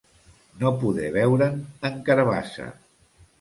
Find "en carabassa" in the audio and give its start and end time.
1.91-2.67